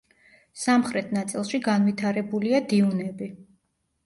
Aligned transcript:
სამხრეთ 0.61 1.13
ნაწილში 1.17 1.59
განვითარებულია 1.67 2.63
დიუნები. 2.73 3.31